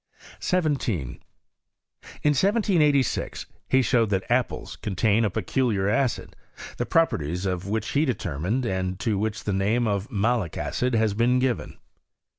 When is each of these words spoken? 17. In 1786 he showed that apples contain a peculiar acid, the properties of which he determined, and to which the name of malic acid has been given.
17. 0.39 0.99
In 1.07 1.17
1786 2.33 3.45
he 3.69 3.83
showed 3.83 4.09
that 4.09 4.31
apples 4.31 4.75
contain 4.77 5.23
a 5.23 5.29
peculiar 5.29 5.87
acid, 5.87 6.35
the 6.77 6.87
properties 6.87 7.45
of 7.45 7.67
which 7.67 7.89
he 7.89 8.03
determined, 8.03 8.65
and 8.65 8.97
to 8.99 9.19
which 9.19 9.43
the 9.43 9.53
name 9.53 9.85
of 9.85 10.09
malic 10.09 10.57
acid 10.57 10.95
has 10.95 11.13
been 11.13 11.37
given. 11.37 11.77